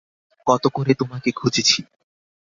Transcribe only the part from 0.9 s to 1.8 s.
তোমাকে খুঁজেছি।